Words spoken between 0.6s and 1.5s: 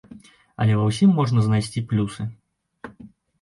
Але ва ўсім можна